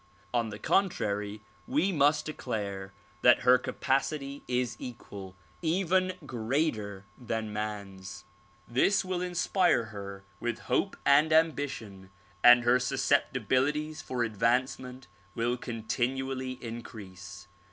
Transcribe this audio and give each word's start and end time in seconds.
On 0.33 0.49
the 0.49 0.57
contrary, 0.57 1.43
we 1.67 1.91
must 1.91 2.25
declare 2.25 2.91
that 3.21 3.41
her 3.41 3.59
capacity 3.59 4.41
is 4.47 4.75
equal, 4.79 5.35
even 5.61 6.13
greater 6.25 7.05
than 7.19 7.53
man's. 7.53 8.23
This 8.67 9.05
will 9.05 9.21
inspire 9.21 9.89
her 9.93 10.23
with 10.39 10.61
hope 10.61 10.97
and 11.05 11.31
ambition 11.31 12.09
and 12.43 12.63
her 12.63 12.79
susceptibilities 12.79 14.01
for 14.01 14.23
advancement 14.23 15.05
will 15.35 15.55
continually 15.55 16.53
increase. 16.63 17.47